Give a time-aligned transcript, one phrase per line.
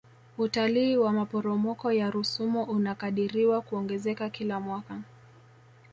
[0.37, 4.99] utalii wa maporomoko ya rusumo unakadiriwa kuongezeka kila mwaka